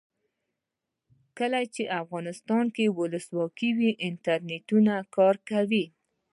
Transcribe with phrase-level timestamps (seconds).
[1.37, 4.65] کله چې افغانستان کې ولسواکي وي انټرنیټ
[5.15, 5.85] کار کوي.